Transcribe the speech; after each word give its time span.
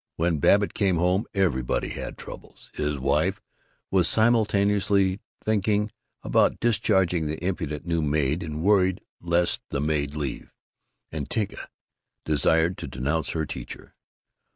When 0.15 0.39
Babbitt 0.39 0.73
came 0.73 0.95
home, 0.95 1.27
everybody 1.35 1.89
had 1.89 2.17
Troubles: 2.17 2.71
his 2.73 2.97
wife 2.97 3.39
was 3.91 4.07
simultaneously 4.09 5.19
thinking 5.43 5.91
about 6.23 6.59
discharging 6.59 7.27
the 7.27 7.37
impudent 7.45 7.85
new 7.85 8.01
maid, 8.01 8.41
and 8.41 8.63
worried 8.63 9.01
lest 9.21 9.61
the 9.69 9.79
maid 9.79 10.15
leave; 10.15 10.55
and 11.11 11.29
Tinka 11.29 11.69
desired 12.25 12.79
to 12.79 12.87
denounce 12.87 13.33
her 13.33 13.45
teacher. 13.45 13.93